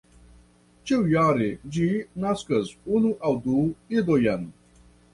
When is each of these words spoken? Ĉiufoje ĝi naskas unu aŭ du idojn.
Ĉiufoje 0.91 1.51
ĝi 1.77 1.87
naskas 2.25 2.75
unu 2.99 3.15
aŭ 3.31 3.37
du 3.47 3.65
idojn. 4.01 4.53